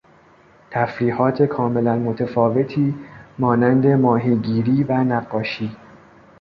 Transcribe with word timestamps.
تفریحات 0.71 1.41
کاملا 1.41 1.95
متفاوتی 1.95 2.95
مانند 3.39 3.87
ماهیگیری 3.87 4.83
و 4.83 4.93
نقاشی 5.03 5.77